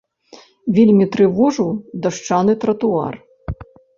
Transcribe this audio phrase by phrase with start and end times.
[0.77, 1.69] Вельмі трывожыў
[2.07, 3.13] дашчаны тратуар.